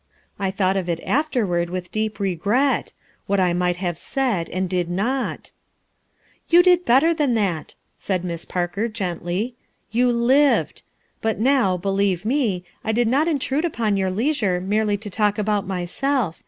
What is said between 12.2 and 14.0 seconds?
me, I did not intrude upon